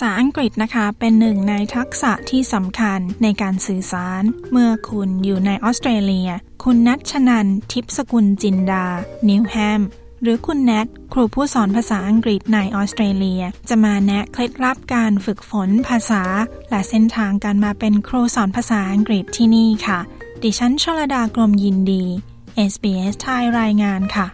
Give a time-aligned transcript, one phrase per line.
[0.00, 4.22] ษาอังกฤษนะคะ เป็นหนึ่งในทักษะที่สำคัญในการสื่อสาร
[4.52, 6.30] เมื่อคุณอยู่ในออสเตรเลีย
[6.64, 8.86] คุณนัทชนันทิพสกุลจินดา
[9.28, 9.82] นิวแฮม
[10.22, 16.22] หรือคุณแนทครูผู้สอนภาษาอังกฤษในออสเตรเลีย จะมาแนะเคล็ดลับการฝึกฝนภาษา
[16.70, 20.00] และเส้นทางการมาเป็นครูสอนภาษาอังกฤษที่นี่ค่ะ
[20.42, 22.04] ดิฉันชลดากรมยินดี
[22.70, 24.26] SBS ไทยรายงานค่ะ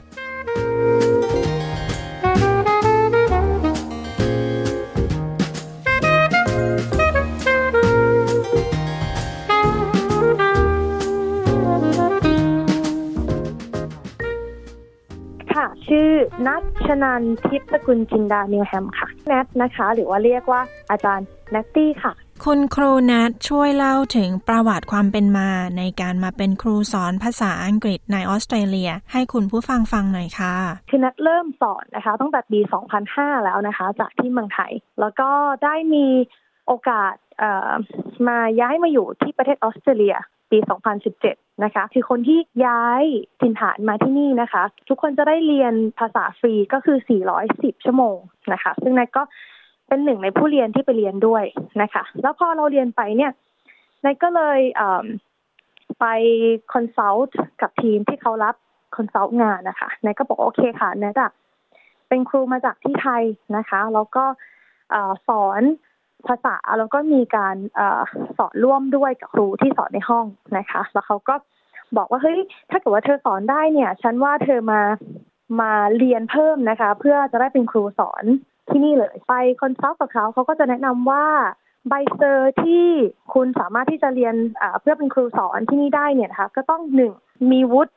[15.94, 16.14] ชื่อ
[16.46, 22.12] นัทชนันทิพสกุลจินดานิวแฮมค่ะแนทนะคะ หรือว่าเรียกว่าอาจารย์นัตตี้ค่ะ
[22.44, 30.54] คุณครูนัทช่วยเล่าถึงประวัติความเป็นมา ในการมาเป็นครูสอนภาษาอังกฤษในออสเตรเลีย ให้คุณผู้ฟังฟังหน่อยค่ะ
[30.90, 32.60] คือนัทเริ่มสอนนะคะ ตั้งแต่ปี
[33.02, 35.30] 2005 แล้วนะคะ จากที่เมืองไทย แล้วก็
[35.64, 36.06] ได้มี
[36.66, 37.14] โอกาส
[38.28, 40.16] มาย้ายมาอยู่ที่ประเทศออสเตรเลีย
[40.50, 40.58] ปี
[41.10, 43.02] 2017 นะคะ คือคนที่ย้าย
[43.40, 46.98] ถิ่นฐานมาที่นี่นะคะ ทุกคนจะได้เรียนภาษาฟรีก็คือ
[47.40, 48.16] 410 ชั่วโมง
[48.52, 49.22] นะคะ ซึ่งแนทก็
[49.88, 51.44] เป็นหนึ่งในผู้เรียนที่ไปเรียนด้วย
[51.82, 53.32] นะคะ แล้วพอเราเรียนไปเนี่ย
[54.04, 54.60] แนทก็เลย
[56.00, 56.06] ไป
[56.72, 58.54] consult กับทีมที่เขารับ
[58.96, 61.26] consult งานนะคะแนทก็บอกโอเคค่ะแนทจะ
[62.08, 63.24] เป็นครูมาจากที่ไทย
[63.56, 64.24] นะคะ แล้วก็
[65.28, 65.62] สอน
[66.28, 67.80] ภาษาแล้วก็มีการอ
[68.38, 70.26] สอนร่วมด้วยกับครูที่สอนในห้อง
[70.56, 71.34] นะคะ แล้วเขาก็
[71.96, 72.38] บอกว่าเฮ้ย
[72.70, 74.80] ถ้าเกิดว่าเธอสอนได้เนี่ย ฉันว่าเธอมา
[75.60, 78.24] มาเรียนเพิ่มนะคะ เพื่อจะได้เป็นครูสอน
[78.70, 81.26] ที่นี่เลยไปคอนซัลท์กับเขาเขาก็จะแนะนำว่า
[81.88, 82.86] ใบเซอร์ที่
[83.34, 84.34] คุณสามารถที่จะเรียน
[84.80, 87.12] เพื่อเป็นครูสอนที่นี่ได้เนี่ยนะคะก็ต้องหนึ่ง
[87.50, 87.92] มีวุฒิ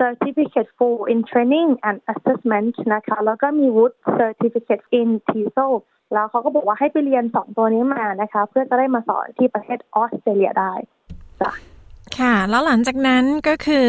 [0.00, 5.74] certificate for in training and assessment นะคะแล้วก็มีวุฒิ certificate in TESOL
[6.12, 10.72] แล้วเขาก็บอกว่าให้ไปเรียนสองตัวนี้มานะคะ เพื่อจะได้มาสอนที่ประเทศออสเตรเลียได้
[11.40, 11.52] จ้ะ
[12.18, 13.86] ค่ะ แล้วหลังจากนั้นก็คือ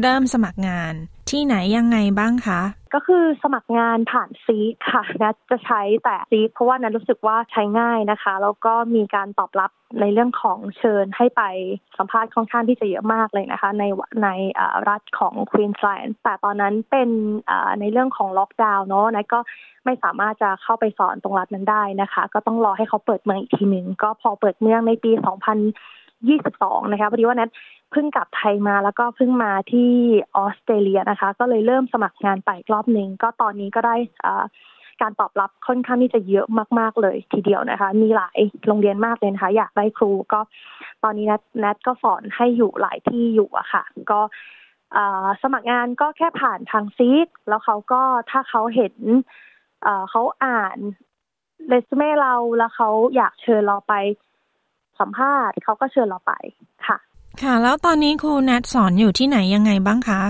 [0.00, 0.94] เริ่มสมัครงาน
[1.30, 2.60] ที่ไหนยังไงบ้างคะ
[2.94, 4.58] ก็คือสมัครงานผ่านซี
[4.90, 9.70] ค่ะนะจะใช้แต่ซีเพราะว่านั้นรู้สึกว่าใช้ง่ายนะคะ แล้วก็มีการตอบรับ
[10.00, 11.42] ในเรื่องของเชิญให้ไป
[11.98, 13.84] สัมภาษณ์ค่อนข้างที่จะเยอะมากเลยนะคะ ใน
[14.24, 14.28] ใน
[14.88, 17.08] รัฐของควีนสแลนด์แต่ตอนนั้นเป็น
[17.80, 19.40] ในเรื่องของล็อกดาวน์เนาะนะก็
[19.84, 25.10] ไม่สามารถจะเข้าไปสอนตรงรัฐนั้นได้นะคะ ก็ต้องรอให้เขาเปิดเมืองอีกทีหนึ่งก็พอเปิดเมืองในปี
[26.16, 27.50] 2022 นะคะพอดีว่านัท
[27.90, 29.90] เพิ่งกลับไทยมาแล้วก็เพิ่งมาที่
[30.36, 33.96] ออสเตรเลียนะคะ ก็เลยเริ่มสมัครงานไปรอบหนึ่งก็ตอนนี้ก็ได้
[35.02, 36.46] การตอบรับค่อนข้างที่จะเยอะ
[36.78, 40.40] มาก ๆ เลยทีเดียวนะคะ มีหลายโรงเรียนมากเลยนะคะ อยากได้ครูก็
[41.02, 44.20] ตอนนี้นัทนัทก็สอนให้อยู่หลายที่อยู่อะค่ะ ก็
[45.42, 48.94] สมัครงานก็แค่ผ่านทางซีกแล้วเขาก็ถ้าเขาเห็น
[50.10, 50.78] เขาอ่าน
[51.68, 53.94] เรซูเม่เราแล้วเขาอยากเชิญเราไป
[55.00, 56.32] สัมภาษณ์เขาก็เชิญเราไป
[56.86, 56.98] ค่ะ
[57.42, 60.20] ค่ะ แล้วตอนนี้ครูแนทสอนอยู่ที่ไหนยังไงบ้างคะ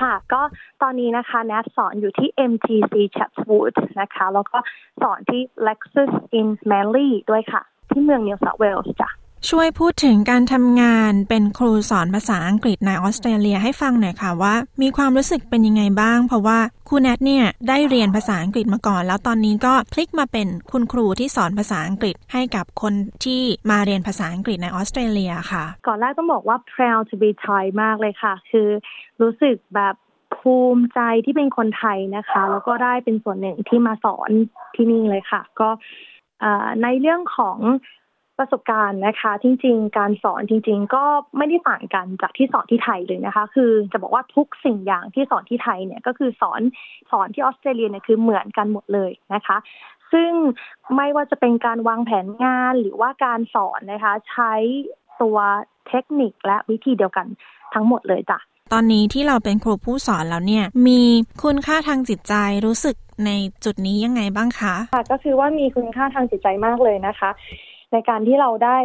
[0.04, 0.42] ่ะ ก็
[0.82, 4.58] ตอนนี้นะคะแนทสอนอยู่ที่ MTC Chatswood นะคะ แล้วก็
[5.02, 9.10] สอนที่ Lexus in Manly ด้วยค่ะ ที่เมือง New South Wales จ้ะ
[9.50, 16.58] ช่วยพูดถึงการทำงานเป็นครูสอนภาษาอังกฤษในออสเตรเลียให้ฟังหน่อยค่ะว่า มีความรู้สึกเป็นยังไงบ้าง เพราะว่า
[16.88, 22.94] ครูแนทเนี่ยได้เรียนภาษาอังกฤษมาก่อน แล้วตอนนี้ก็พลิกมาเป็นคุณครูที่สอนภาษาอังกฤษให้กับคน
[23.24, 28.68] ที่มาเรียนภาษาอังกฤษในออสเตรเลียค่ะ ก่อนแรกต้องบอกว่า proud to be Thai มากเลยค่ะ คือ
[29.22, 29.94] รู้สึกแบบ
[30.36, 34.30] ภูมิใจที่เป็นคนไทยนะคะ แล้วก็ได้เป็นส่วนหนึ่งที่มาสอน
[34.74, 35.68] ที่นี่เลยค่ะ ก็
[36.82, 37.58] ในเรื่องของ
[38.42, 41.04] ประสบการณ์นะคะ จริง ๆ การสอนจริง ๆ ก็
[41.36, 46.60] ไม่ได้ต่างกันจากที่สอนที่ไทยเลยนะคะ คือจะบอกว่าทุกสิ่งอย่างที่สอนที่ไทยเนี่ยก็คือสอน
[47.10, 49.56] สอนที่ออสเตรเลียเนี่ยคือเหมือนกันหมดเลยนะคะ
[50.12, 50.32] ซึ่ง
[50.96, 54.52] ไม่ว่าจะเป็นการวางแผนงานหรือว่าการสอนนะคะ ใช้
[55.20, 55.38] ตัว
[55.88, 57.26] เทคนิคและวิธีเดียวกัน
[57.74, 58.38] ทั้งหมดเลยจ้ะ
[58.72, 61.00] ตอนนี้ที่เราเป็นครูผู้สอนแล้วเนี่ย มี
[61.42, 62.34] คุณค่าทางจิตใจ
[62.66, 62.96] รู้สึก
[63.26, 63.30] ใน
[63.64, 67.30] จุดนี้ยังไงบ้างคะค่ะก็คือว่ามีคุณค่าทางจิตใจมากเลยนะคะ
[67.92, 68.78] ในการที่เราได้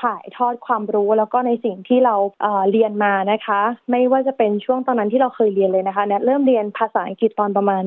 [0.00, 3.60] ถ่ายทอดความรู้แล้วก็ในสิ่งที่เราเเรียนมานะคะ
[3.90, 7.84] ไม่ว่าจะเป็นช่วงตอนนั้นที่เราเคยเรียนเลยนะคะเนเริ่มเรียนภาษาอังกฤษตอนประมาณ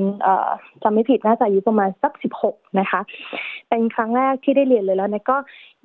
[0.83, 3.01] จำไม่ผิดน่าจะอายุประมาณสักสิบหกนะคะ
[3.69, 5.37] เป็นครั้งแรกที่ได้เรียนเลยแล้วเนก็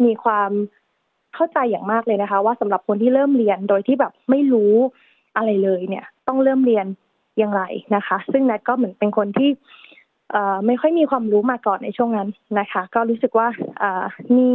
[0.05, 0.51] มีความ
[1.35, 4.73] เข้าใจอย่างมากเลยนะคะ ว่าสำหรับคนที่เริ่มเรียนโดยที่แบบไม่รู้
[5.37, 6.87] อะไรเลยเนี่ย ต้องเริ่มเรียน
[7.39, 7.63] อย่างไร
[7.97, 9.51] นะคะ ซึ่งนัทก็เหมือนเป็นคนที่
[10.67, 12.29] ไม่ค่อยมีความรู้มาก่อนในช่วงนั้น
[12.59, 13.49] นะคะ ก็รู้สึกว่า
[14.37, 14.51] มี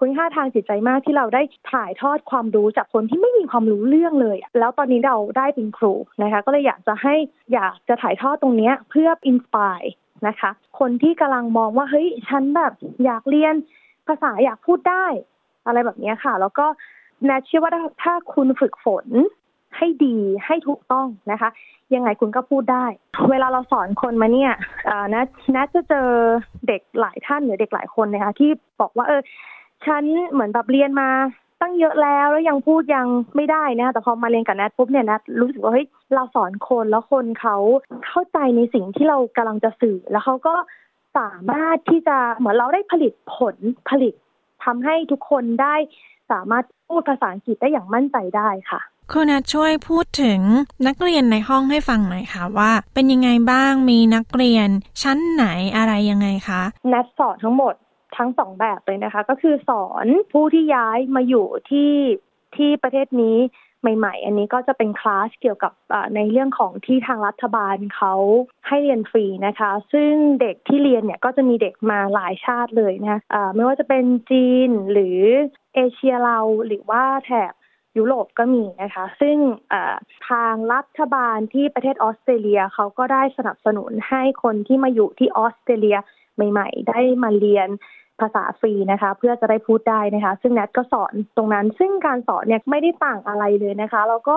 [0.00, 1.42] คุณค่าทางจิตใจมากที่เราได้
[1.72, 7.14] ถ่ายทอดความรู้จากคนที่ไม่มีความรู้เรื่องเลย แล้วตอนนี้เราได้เป็นครูนะคะ ก็เลยอยากจะให้
[7.52, 9.80] อยากจะถ่ายทอดตรงนี้เพื่ออินสปาย
[10.28, 12.72] นะคะ คนที่กำลังมองว่าเฮ้ยฉันแบบ
[13.04, 13.54] อยากเรียน
[14.06, 15.06] ภาษาอยากพูดได้
[15.66, 16.66] อะไรแบบนี้ค่ะ แล้วก็
[17.24, 17.72] แนทเชื่อว่า
[18.02, 19.06] ถ้าคุณฝึกฝน
[19.76, 21.50] ให้ดีให้ถูกต้องนะคะ
[21.94, 22.86] ยังไงคุณก็พูดได้
[23.30, 24.52] เวลาเราสอนคนมาเนี่ย
[25.14, 25.24] นะ
[25.56, 26.08] นะจะเจอ
[26.68, 28.50] เด็กหลายท่านหรือเด็กหลายคนนะคะที่
[28.80, 29.22] บอกว่าเออ
[29.86, 31.08] ฉันเหมือนแบบเรียนมา
[31.60, 33.06] ตั้งเยอะแล้วแล้วยังพูดยัง
[33.36, 37.56] ไม่ได้นะแต่พอมาเรียนกับแนทปุ๊บเนี่ยแนทรู้สึกว่าเฮ้ยเราสอนคนแล้วคนเขา
[38.06, 40.54] เข้าใจในสิ่งที่เรากำลังจะสื่อ แล้วเขาก็
[41.18, 43.56] สามารถที่จะเหมือนเราได้ผลิตผล
[43.90, 44.14] ผลิต
[44.64, 45.74] ทำให้ทุกคนได้
[46.30, 48.80] สามารถพูดภาษาอังกฤษได้อย่างมั่นใจได้ค่ะ
[49.12, 50.40] คุณนัทช่วยพูดถึง
[50.86, 54.68] นักเรียนในห้องให้ฟังหน่อยค่ะว่า เป็นยังไงบ้างมีนักเรียน
[55.02, 56.62] ชั้นไหนอะไรยังไงคะ
[56.92, 57.74] นัทสอนทั้งหมด
[58.16, 61.92] ทั้งสองแบบเลยนะคะ ก็คือสอนผู้ที่ย้ายมาอยู่ที่
[62.56, 63.36] ที่ประเทศนี้
[63.96, 65.72] ใหม่ ๆ อันนี้ก็จะเป็นคลาสเกี่ยวกับ
[66.14, 68.14] ในเรื่องของที่ทางรัฐบาลเขา
[68.68, 75.18] ให้เรียนฟรีนะคะ ซึ่งเด็กที่เรียนเนี่ยก็จะมีเด็กมาหลายชาติเลยนะะไม่ว่าจะเป็นจีนหรือ
[75.74, 77.52] เอเชียเราหรือว่าแถบ
[77.98, 79.36] ยุโรปก็มีนะคะ ซึ่ง
[80.28, 85.96] ทางรัฐบาลที่ประเทศออสเตรเลียเขาก็ได้สนับสนุนให้คนที่มาอยู่ที่ออสเตรเลีย
[86.36, 87.68] ใหม่ ๆ ได้มาเรียน
[88.20, 94.36] ภาษาฟรีนะคะ เพื่อจะได้พูดได้นะคะ ซึ่งแนทก็สอนตรงนั้น ซึ่งการสอนเนี่ยไม่ได้ต่างอะไรเลยนะคะ แล้วก็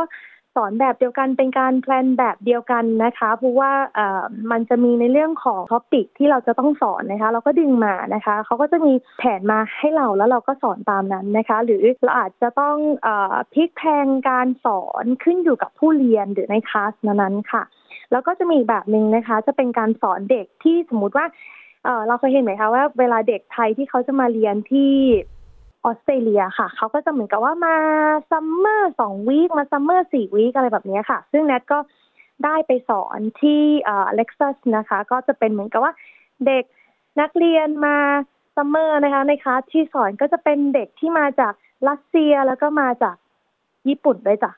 [0.56, 17.64] สอนแบบเดียวกันเป็นการ plan แบบเดียวกันนะคะเพราะว่าเอ่อมันจะมีในเรื่องของ topic ที่เราจะต้องสอนนะคะ เราก็ดึงมานะคะเขาก็จะมีแผนมาให้เราแล้วเราก็สอนตามนั้นนะคะ หรือเราอาจจะต้องเอ่อพลิกแพลงการสอนขึ้นอยู่กับผู้เรียนหรือในคลาสนั้นค่ะ
[18.12, 21.26] แล้วก็จะมีแบบหนึ่งนะคะ จะเป็นการสอนเด็กที่สมมุติว่า
[21.84, 24.92] เออเราเคยเห็นไหมคะว่าเวลาเด็กไทยที่เขาจะมาเรียนที่
[25.86, 27.76] ออสเตรเลียค่ะ เขาก็จะเหมือนกับว่ามา
[28.32, 31.80] summer สอง week มา summer สี่ week อะไรแบบนี้ค่ะ ซึ่งแนทก็
[32.46, 35.94] ได้ไปสอนที่เอ่อ Lexis นะคะ ก็จะเป็นเหมือนกับว่า
[36.46, 36.64] เด็ก
[37.22, 37.98] นักเรียนมา
[38.56, 41.54] summer นะคะ ในคลาสที่สอนก็จะเป็นเด็กที่มาจาก
[41.90, 43.16] รัสเซียแล้วก็มาจาก
[43.88, 44.52] ญี่ปุ่นด้วยจ้ะ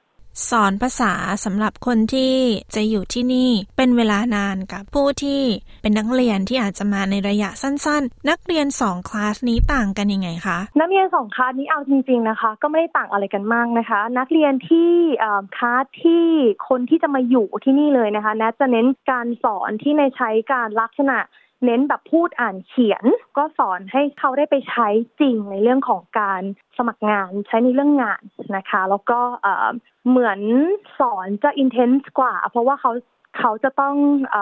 [0.49, 1.13] สอนภาษา
[1.45, 2.35] สำหรับคนที่
[2.75, 5.41] จะอยู่ที่นี่เป็นเวลานานกับผู้ที่
[5.81, 14.91] เป็นนักเรียนที่อาจจะมาในระยะสั้น ๆ นักเรียนสองคลาสนี้ต่างกันยังไงคะนักเรียนสองคลาสนี้เอาจริง ๆนะคะ ก็ไม่ได้ต่างอะไรกันมากนะคะ นักเรียนที่
[15.55, 16.25] คลาสที่
[16.69, 21.17] คนที่จะมาอยู่ที่นี่เลยนะคะแนัจะเน้นการสอนที่ในใช้การลักษณะ
[21.65, 23.03] เน้นแบบพูดอ่านเขียน
[23.37, 24.87] ก็สอนให้เขาได้ไปใช้
[25.19, 26.41] จริงในเรื่องของการ
[26.77, 28.23] สมัครงานใช้ในเรื่องงาน
[28.55, 29.19] นะคะ แล้วก็
[30.09, 30.39] เหมือน
[30.99, 32.91] สอนจะอินเทนส์กว่า เพราะว่าเขา
[33.39, 33.95] เขาจะต้อง
[34.35, 34.37] อ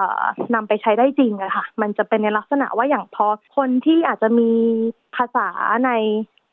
[0.56, 3.26] นำไปใช้ได้จริงอะค่ะ มันจะเป็นในลักษณะว่าอย่างพอ
[3.58, 4.52] คนที่อาจจะมี
[5.16, 5.48] ภาษา
[5.86, 5.92] ใน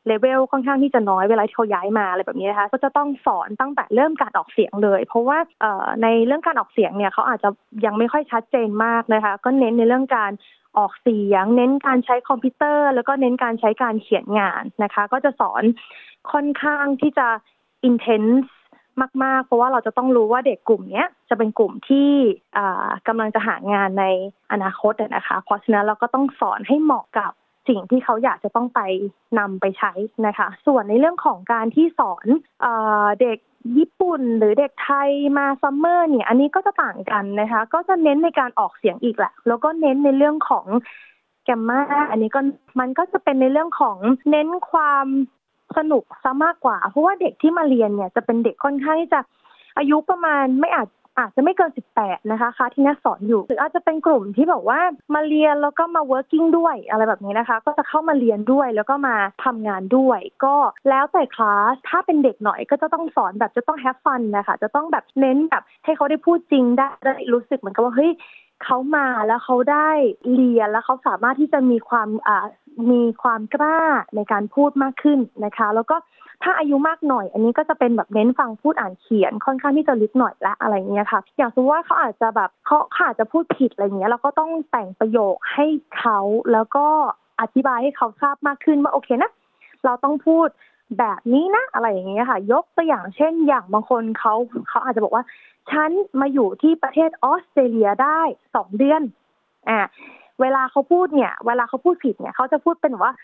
[0.07, 5.39] เลเวลค่อนข้างที่จะน้อยเวลาที่เขาย้ายมาอะไรแบบนี้นะคะก็จะต้องสอนตั้งแต่เริ่มการออกเสียงเลย เพราะว่า
[6.03, 7.49] ในเรื่องการออกเสียงเนี่ยเขาอาจจะ
[7.85, 10.33] ยังไม่ค่อยชัดเจนมากนะคะ ก็เน้นในเรื่องการ
[10.79, 15.63] ออกเสียง เน้นการใช้คอมพิวเตอร์ แล้วก็เน้นการใช้การเขียนงานนะคะ ก็จะสอน
[16.33, 17.29] ค่อนข้างที่จะ
[17.85, 18.53] อินเทนส์
[19.25, 22.11] มาก ๆ เพราะว่าเราจะต้องรู้ว่าเด็กกลุ่มนี้จะเป็นกลุ่มที่
[23.09, 24.05] กำลังจะหางานใน
[24.53, 27.33] อนาคตนะคะ เพราะฉะนั้นเราก็ต้องสอนให้เหมาะกับ
[27.69, 28.81] สิ่งที่เขาอยากจะต้องไป
[29.39, 29.93] นำไปใช้
[30.27, 32.27] นะคะ ส่วนในเรื่องของการที่สอน
[32.63, 32.67] เอ
[33.21, 33.39] เด็ก
[33.79, 40.67] ญี่ปุ่นหรือเด็กไทยมาซัมเมอร์เนี่ย อันนี้ก็จะต่างกันนะคะ ก็จะเน้นในการออกเสียงอีกแหละ แล้วก็เน้นในเรื่องของ
[41.45, 41.81] แกมมา
[42.11, 42.41] อันนี้ก็
[42.81, 43.97] มันก็จะเป็นในเรื่องของ
[44.31, 45.07] เน้นความ
[45.77, 49.21] สนุกซะมากกว่า เพราะว่าเด็กที่มาเรียนเนี่ยจะเป็นเด็กค่อนข้างที่จะ
[49.79, 51.71] อายุประมาณไม่อาจ อาจจะไม่เกิน
[52.01, 54.81] 18 นะคะคะที่นักสอนอยู่ หรืออาจจะเป็นกลุ่มที่แบบว่า
[55.15, 60.57] มาเรียนแล้วก็มา working ด้วยอะไรแบบนี้นะคะ ก็จะเข้ามาเรียนด้วยแล้วก็มาทำงานด้วย ก็
[60.89, 68.13] แล้วแต่คลาสถ้าเป็นเด็กหน่อยก็จะต้องสอนแบบจะต้อง have fun นะคะจะต้องแบบเน้นแบบให้เขาได้พูดจริงได้ได้รู้สึกเหมือนกับว่าเฮ้ย
[68.65, 69.91] เขามาแล้วเขาได้
[70.35, 72.47] เรียนแล้วเขาสามารถที่จะมีความอ่า
[72.91, 73.81] มีความกล้า
[74.17, 75.97] ในการพูดมากขึ้นนะคะ แล้วก็
[76.43, 82.77] ถ้าอายุมากหน่อย อันนี้ก็จะเป็นแบบเน้นฟังพูดอ่านเขียนค่อนข้างที่จะลึกหน่อยละอะไรเงี้ยค่ะ อย่างสมมติว่าเขาอาจจะแบบเขา
[83.07, 85.67] อาจจะพูดผิดอะไรเงี้ยเราก็ต้องแต่งประโยคให้
[85.99, 86.19] เขา
[86.53, 86.87] แล้วก็
[87.41, 89.31] อธิบายให้เขาทราบมากขึ้นว่าโอเคนะ
[89.85, 90.49] เราต้องพูด
[90.99, 94.35] แบบนี้นะอะไรอย่างเงี้ยค่ะ ยกตัวอย่างเช่นอย่างบางคนเขา
[94.69, 95.25] เขาอาจจะบอกว่า
[95.71, 95.91] ฉัน
[96.21, 98.21] มาอยู่ที่ประเทศออสเตรเลียได้
[98.55, 99.03] สองเดือน
[99.69, 99.79] อ่า
[100.41, 103.15] เวลาเขาพูดเนี่ย เวลาเขาพูดผิดเนี่ยเขาจะพูดเป็นว่า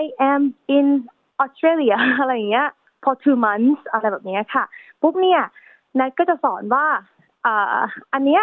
[0.00, 0.42] I am
[0.76, 0.86] in
[1.44, 2.68] Australia อะไรอย่างเงี้ย
[3.04, 4.64] for two months อะไรแบบนี้ค่ะ
[5.00, 5.42] ปุ๊บเนี่ย
[5.98, 6.86] นัทก็จะสอนว่า
[8.12, 8.42] อันเนี้ย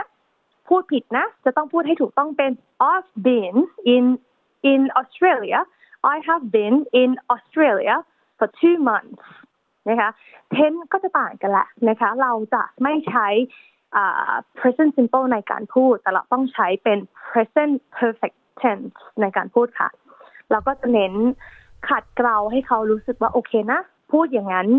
[0.68, 2.52] พูดผิดนะ จะต้องพูดให้ถูกต้องเป็น
[2.92, 3.58] I've been
[3.96, 4.06] in
[4.72, 5.60] in Australia
[6.14, 7.96] I have been in Australia
[8.38, 9.24] for two months
[9.90, 10.10] นะคะ
[10.56, 13.28] tense ก็จะต่างกันแหละนะคะ เราจะไม่ใช้
[14.60, 19.90] present simple ในการพูด แต่เราต้องใช้เป็น present perfect tense ในการพูดค่ะ
[20.52, 21.14] เราก็จะเน้น
[21.90, 23.80] ขัดเกลาให้เขารู้สึกว่าโอเคนะ
[24.12, 24.70] พูดอย่างนั้น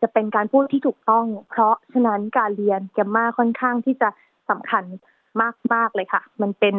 [0.00, 4.08] จะเป็นการพูดที่ถูกต้อง เพราะฉะนั้นการเรียนแกมมาค่อนข้างที่จะ
[4.50, 4.84] สำคัญ
[5.72, 6.76] มาก ๆ เลยค่ะ มันเป็น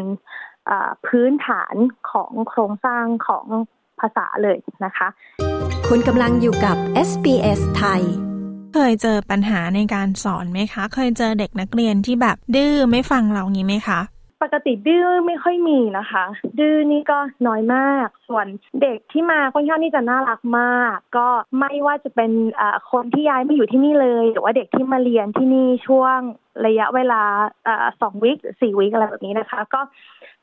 [1.07, 1.75] พื้นฐาน
[2.11, 3.45] ของโครงสร้างของ
[3.99, 5.07] ภาษาเลยนะคะ
[5.87, 6.77] คุณกำลังอยู่กับ
[7.09, 8.03] SBS ไทย
[8.75, 13.99] เคยเจอปัญหาในการสอนไหมคะ เคยเจอเด็กนักเรียนที่แบบดื้อไม่ฟังเรางี้ไหมคะ
[14.43, 16.23] ปกติดื้อไม่ค่อยมีนะคะ
[16.59, 17.17] ดื้อนี่ก็
[17.47, 18.47] น้อยมาก ส่วน
[18.81, 21.27] เด็กที่มาค่อนข้างที่จะน่ารักมาก ก็
[21.59, 22.31] ไม่ว่าจะเป็น
[22.91, 26.19] คนที่ย้ายมาอยู่ที่นี่เลย หรือว่าเด็กที่มาเรียนที่นี่ช่วง
[26.65, 27.21] ระยะเวลา
[28.01, 29.81] สองวิคสี่วิคอะไรแบบนี้นะคะ ก็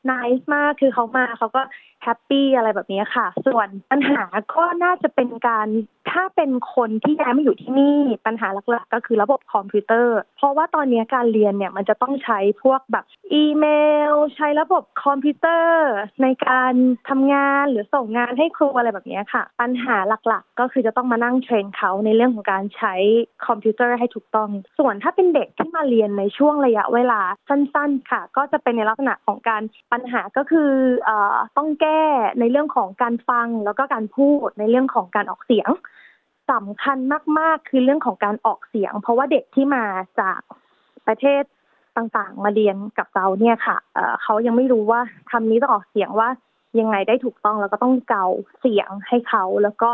[0.09, 1.61] น่ารักมากคือเขามาเขาก็
[2.03, 4.23] happy อะไรแบบนี้ค่ะ ส่วนปัญหา
[4.53, 5.67] ก็น่าจะเป็นการ
[6.11, 13.65] ถ้าเป็นคนที่ย้ายมาอยู่ที่นี่ปัญหาหลักๆ ก็คือระบบคอมพิวเตอร์ เพราะว่าตอนนี้การเรียนเนี่ยมันจะต้องใช้พวกแบบอีเม
[14.11, 15.87] ล ใช้ระบบคอมพิวเตอร์
[16.21, 16.73] ในการ
[17.09, 19.95] ทำงานหรือส่งงานให้ครูอะไรแบบนี้ค่ะ ปัญหา
[20.27, 22.95] หลักๆ ก็คือจะต้องมานั่ง train เขาในเรื่องของการใช้
[23.47, 30.71] คอมพิวเตอร์ให้ถูกต้อง ส่วนถ้าเป็นเด็กที่มาเรียนในช่วงระยะเวลาสั้นๆ ค่ะ ก็จะเป็นในลักษณะของการปัญหาก็คือ
[31.07, 31.09] อ
[31.57, 32.03] ต้องแก้
[32.39, 35.69] ในเรื่องของการฟังแล้วก็การพูดในเรื่องของการออกเสียง
[36.51, 36.97] สำคัญ
[37.39, 39.85] มากๆ คือเรื่องของการออกเสียง เพราะว่าเด็กที่มา
[40.19, 40.39] จาก
[41.07, 41.43] ประเทศ
[41.97, 45.01] ต่างๆ มาเรียนกับเราเนี่ยค่ะเเขายังไม่รู้ว่า
[45.31, 46.29] คำนี้ต้องออกเสียงว่า
[46.79, 48.25] ยังไงได้ถูกต้องแล้วก็ต้องเกา
[48.59, 49.89] เสียงให้เขา แล้วก็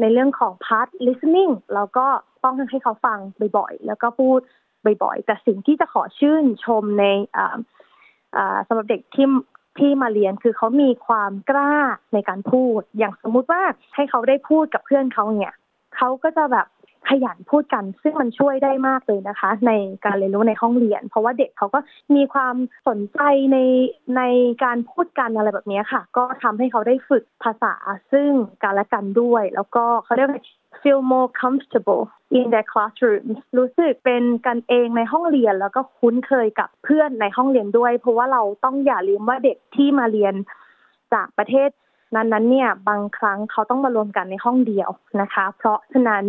[0.00, 2.06] ในเรื่องของ part listening เราก็
[2.44, 3.18] ต้องให้เขาฟัง
[3.58, 4.40] บ่อยๆ แล้วก็พูด
[5.02, 7.04] บ่อยๆ แต่สิ่งที่จะขอชื่นชมใน
[8.66, 9.26] สำหรับเด็กที่
[9.78, 11.74] ที่มาเรียนคือเขามีความกล้า
[12.12, 13.62] ในการพูด อย่างสมมุติว่า
[13.94, 15.54] ให้เขาได้พูดกับเพื่อนเขาเนี่ย
[15.96, 16.66] เขาก็จะแบบ
[17.08, 19.72] ขยันพูดกัน ซึ่งมันช่วยได้มากเลยนะคะ ใน
[20.04, 21.80] การเรียนรู้ในห้องเรียน เพราะว่าเด็กเขาก็
[22.14, 22.56] มีความ
[22.88, 23.20] สนใจ
[23.52, 23.58] ใน
[24.16, 24.22] ใน
[24.64, 27.74] การพูดกันอะไรแบบนี้ค่ะ ก็ทำให้เขาได้ฝึกภาษา
[28.12, 28.30] ซึ่ง
[28.62, 30.30] การและกันด้วย แล้วก็เขาเรียก
[30.82, 32.04] feel more comfortable
[32.38, 40.34] in their classrooms รู้สึกเป็นกันเองในห้องเรียนแล้วก็คุ้นเคยกับเพื่อนในห้องเรียนด้วย เพราะว่าเราต้องอย่าลืมว่าเด็กที่มาเรียน
[41.12, 41.70] จากประเทศ
[42.14, 44.90] นั้นๆเนี่ยบางครั้งเขาต้องมารวมกันในห้องเดียว
[45.20, 46.26] นะคะ เพราะฉะนั้น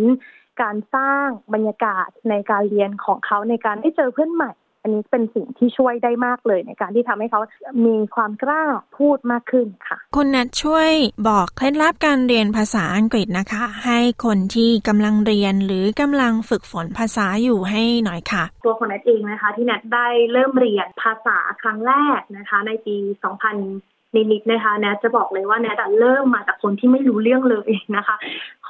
[0.62, 7.40] การสร้างบรรยากาศในการเรียนของเขาในการได้เจอเพื่อนใหม่ อันนี้เป็นสิ่งที่ช่วยได้มากเลยในการที่ทำให้เขา
[7.86, 8.62] มีความกล้า
[8.98, 10.90] พูดมากขึ้นค่ะ คุณนัทช่วย
[11.28, 22.96] บอกเคล็ดลับการเรียนภาษาอังกฤษนะคะ ให้คนที่กำลังเรียนหรือกำลังฝึกฝนภาษาอยู่ให้หน่อยค่ะ ตัวคนนัทเองนะคะ ที่นัทได้เริ่มเรียนภาษาครั้งแรกนะคะ ในปี
[23.42, 28.16] 2000 นิดๆนะคะแนทจะบอกเลยว่าแนทเริ่มมาจากคนที่ไม่รู้เรื่องเลยนะคะ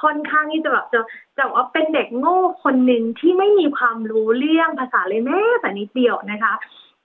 [0.01, 0.99] ค่อนข้างที่จะแบบจะ
[1.37, 6.53] จะว่าเป็นเด็กโง่คนหนึ่งที่ไม่มีความรู้เรื่องภาษาเลยแม้แต่นิดเดียวนะคะ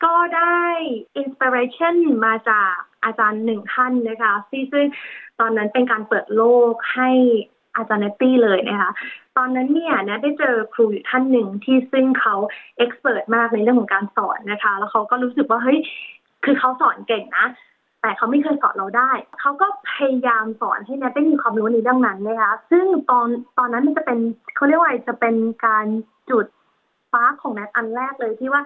[0.05, 0.61] ก็ได้
[1.17, 1.95] inspiration
[2.27, 4.33] มาจากอาจารย์หนึ่งท่านนะคะ
[4.73, 4.87] ซึ่ง
[5.41, 6.43] ตอนนั้นเป็นการเปิดโล
[6.73, 7.11] กให้
[7.77, 8.91] อาจารย์แนตตี้เลยนะคะ
[9.37, 12.35] ตอนนั้นเนี่ยแนทได้เจอครูอยู่ท่านหนึ่งที่ซึ่งเขา
[12.79, 15.79] express มากในเรื่องของการสอนนะคะ แล้วเขาก็รู้สึกว่าเฮ้ย
[16.45, 17.47] คือเขาสอนเก่งนะ
[18.01, 23.29] แต่เขาไม่เคยสอนเราได้ เขาก็พยายามสอนให้แนทได้มีความรู้ในเรื่องนั้นนะคะ ซึ่งตอน
[23.59, 24.19] ตอนนั้นมันจะเป็น
[24.57, 25.35] เขาเรียกว่าจะเป็น
[25.67, 25.87] การ
[26.31, 26.47] จุด
[27.13, 28.63] ฟ้าของแนทอันแรกเลยที่ว่า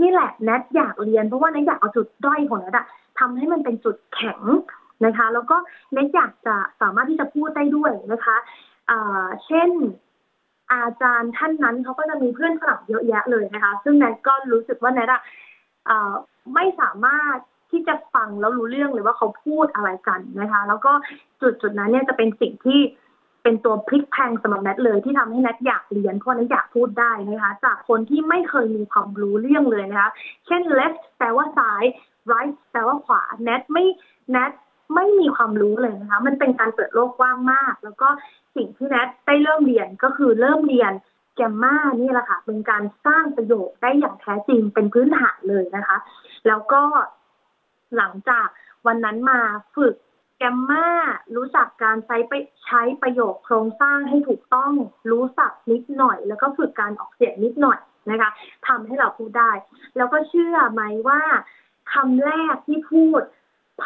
[0.00, 2.86] นี่แหละแนทอยากเรียนเพราะว่าแนทอยากเอาจุดด้อยของแนทอะ
[3.18, 4.40] ทำให้มันเป็นจุดแข็ง
[5.06, 5.56] นะคะ แล้วก็
[5.92, 8.36] แนทอยากจะสามารถที่จะพูดได้ด้วยนะคะ
[9.46, 9.70] เช่น
[10.72, 15.22] อาจารย์ท่านนั้นเขาก็จะมีเพื่อนฝรั่งเยอะแยะเลยนะคะ ซึ่งแนทก็รู้สึกว่าแนทอะ
[16.54, 17.38] ไม่สามารถ
[17.70, 20.92] ที่จะฟังแล้วรู้เรื่องเลยว่าเขาพูดอะไรกันนะคะ แล้วก็
[21.40, 22.80] จุดจุดนั้นเนี่ยจะเป็นสิ่งที่
[23.42, 30.10] เป็นตัวพลิกแพงสำหรับแนทเลยที่ทำให้แนทอยากเรียนเพราะนัทอยากพูดได้นะคะ จากคนที่ไม่เคยมีความรู้เรื่องเลยนะคะ
[30.46, 31.84] เช่น left แปลว่าซ้าย
[32.30, 33.84] right แปลว่าขวาแนทไม่
[34.30, 34.52] แนท
[34.94, 38.08] ไม่มีความรู้เลยนะคะ มันเป็นการเปิดโลกกว้างมาก แล้วก็
[38.56, 40.92] สิ่งที่แนทได้เริ่มเรียนก็คือเริ่มเรียน
[41.36, 45.96] แกมมานี่แหละค่ะ เป็นการสร้างประโยชน์ได้อย่างแท้จริงเป็นพื้นฐานเลยนะคะ
[46.48, 46.82] แล้วก็
[47.96, 48.46] หลังจาก
[48.86, 49.40] วันนั้นมา
[49.76, 49.94] ฝึก
[50.38, 50.86] แกมมา
[51.36, 52.32] รู้จักการใช้ไป
[52.64, 54.72] ใช้ประโยคโครงสร้างให้ถูกต้อง
[55.10, 57.78] รู้สับนิดหน่อย แล้วก็ฝึกการออกเสียงนิดหน่อย
[58.10, 58.30] นะคะ
[58.66, 59.52] ทำให้เราพูดได้
[59.96, 61.20] แล้วก็เชื่อไหมว่า
[61.92, 63.22] คำแรกที่พูด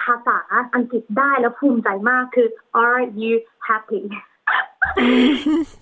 [0.02, 0.38] ภาษา
[0.74, 2.48] อังกฤษได้แล้วภูมิใจมากคือ
[2.84, 3.34] are you
[3.68, 4.02] happy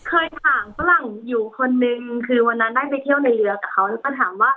[0.09, 4.51] เคยถามฝรั่งอยู่คนนึง คือวันนั้นได้ไปเที่ยวในเรือกับเขาแล้วก็ถามว่า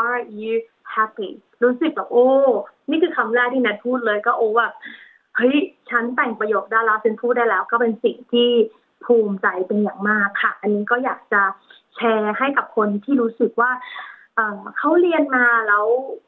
[0.00, 0.54] are you
[0.94, 1.30] happy
[1.64, 2.26] รู้สึกแบบโอ้
[2.90, 4.74] นี่คือคำแรกที่แนทพูดเลยก็โอ้แบบ
[5.36, 5.56] เฮ้ย
[5.90, 8.48] ฉันแต่งประโยคได้แล้วฉันพูดได้แล้ว ก็เป็นสิ่งที่
[9.04, 11.42] ภูมิใจเป็นอย่างมากค่ะ อันนี้ก็อยากจะ
[11.96, 13.70] แชร์ให้กับคนที่รู้สึกว่า
[14.78, 15.84] เขาเรียนมาแล้ว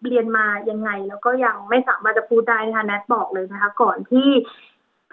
[0.09, 4.29] เรียนมายังไง แล้วก็ยังไม่สามารถจะพูดได้นะคะแนทบอกเลยนะคะ ก่อนที่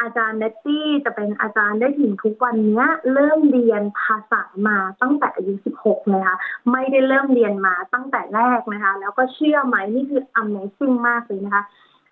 [0.01, 2.83] อาจารย์เนตตี้จะเป็นอาจารย์ได้ถึงทุกวันนี้
[3.13, 6.37] เริ่มเรียนภาษามาตั้งแต่อายุ 16 เลยค่ะ
[6.71, 11.63] ไม่ได้เริ่มเรียนมาตั้งแต่แรกนะคะ แล้วก็เชื่อไหมนี่คือ Amazing มากเลยนะคะ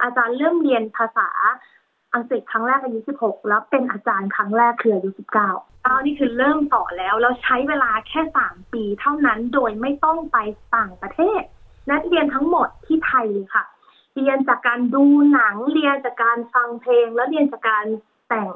[0.04, 1.30] อาจารย์เริ่มเรียนภาษา
[2.14, 5.10] อังกฤษครั้งแรกอายุ 16 แล้วเป็นอาจารย์ครั้งแรกคืออายุ
[5.50, 10.38] 19ตอนนี้คือเริ่มสอนแล้ว แล้วใช้เวลาแค่ 3 ปีเท่านั้นโดยไม่ต้องไป
[10.76, 11.42] ต่างประเทศ
[11.92, 13.66] นักเรียนทั้งหมดที่ไทยเลยค่ะ
[14.16, 17.86] เรียนจากการดูหนังเรียนจากการฟังเพลง แล้วเรียนจากการ
[18.30, 18.52] แต่ง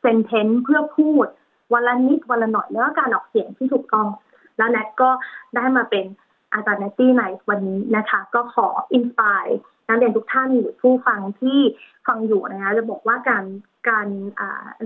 [0.00, 1.26] sentence เพื่อพูด
[1.72, 4.08] วันละนิดวันละหน่อยแล้วการออกเสียงที่ถูกต้อง
[4.56, 5.10] แล้วแนทก็
[5.54, 6.04] ได้มาเป็น
[6.52, 9.44] อาจารย์แนตตี้ในวันนี้นะคะ ก็ขอ inspire
[9.88, 11.60] นักเรียนทุกท่านหรือผู้ฟังที่
[12.06, 13.44] ฟังอยู่นะคะจะบอกว่าการ
[13.88, 14.08] การ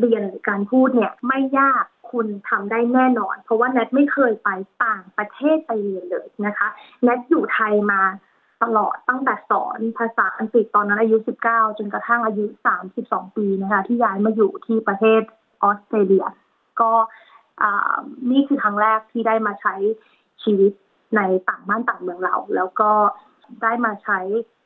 [0.00, 4.48] เรียนหรือการพูดเนี่ยไม่ยากคุณทำได้แน่นอน เพราะว่าแนทไม่เคยไป
[4.84, 6.68] ต่างประเทศไปเรียนเลยนะคะ
[7.02, 8.00] แนทอยู่ไทยมา
[8.62, 11.16] ตลอดตั้งแต่สอนภาษาอังกฤษตอนนั้นอายุ
[11.48, 12.44] 19 จนกระทั่งอายุ
[12.90, 15.22] 32 ปีนะคะที่ย้ายมาอยู่ที่ประเทศ
[15.62, 16.26] ออสเตรเลีย
[16.80, 16.92] ก็
[18.30, 19.74] นี่คือครั้งแรกที่ได้มาใช้
[20.42, 20.72] ชีวิต
[21.16, 22.90] ในต่างบ้านต่างเมืองเรา แล้วก็
[23.62, 24.18] ได้มาใช้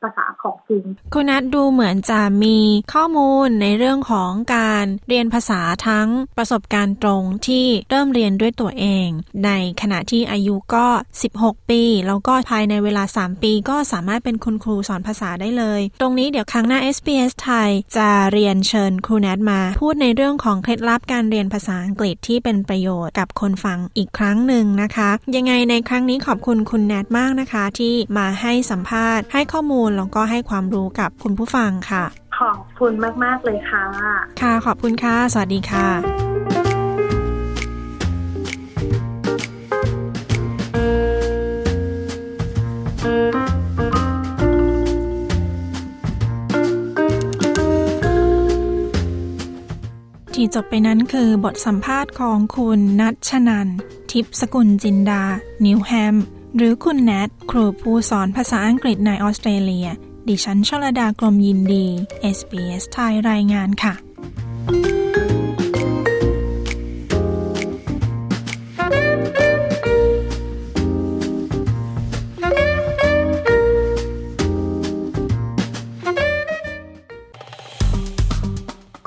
[0.03, 2.57] ภาษาของจริงคุณนัทดูเหมือนจะมี
[2.93, 9.07] ข้อมูลในเรื่องของการเรียนภาษาทั้งประสบการณ์ตรงที่เริ่มเรียนด้วยตัวเอง
[9.45, 10.87] ในขณะที่อายุก็
[11.29, 32.03] 16 ปี แล้วก็ภายในเวลา 3 ปีก็สามารถเป็นคุณครูสอนภาษาได้เลย ตรงนี้เดี๋ยวครั้งหน้า SBS ไทยจะเรียนเชิญครูนัทมา พูดในเรื่องของเคล็ดลับการเรียนภาษาอังกฤษที่เป็นประโยชน์กับคนฟังอีกครั้งหนึ่งนะคะ ยังไงในครั้งนี้ขอบคุณคุณแนทมากนะคะ ที่มาให้สัมภาษณ์ให้ข้อมูลแล้วก็ให้ความรู้กับคุณผู้ฟังค่ะ
[32.39, 33.83] ขอบคุณมาก ๆ เลยค่ะ
[34.41, 35.87] ค่ะขอบคุณค่ะ สวัสดีค่ะ
[50.33, 53.67] ที่จบไปนั้นคือบทสัมภาษณ์ของคุณนัทชนัน
[54.11, 55.23] ทิพสกุลจินดา
[55.65, 56.15] นิวแฮม
[56.55, 59.87] หรือคุณแนทครูผู้สอนภาษาอังกฤษในออสเตรเลีย
[60.27, 61.85] ดิฉันชลดากรมยินดี
[62.37, 63.93] SBS ไทยรายงานค่ะ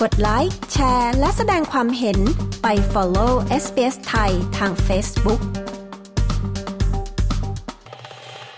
[0.01, 2.19] กดไลค์ แชร์ และแสดงความเห็น
[2.63, 5.41] ไป follow SBS ไทยทาง Facebook